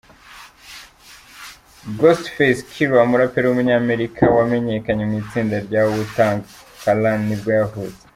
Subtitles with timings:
[1.99, 6.39] Ghostface Killah, umuraperi w’umunyamerika wamenyekanye mu itsinda rya Wu Tang
[6.81, 8.03] Clannibwo yavutse.